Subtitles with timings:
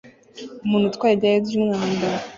[0.65, 2.07] Umuntu utwara igare ryumwanda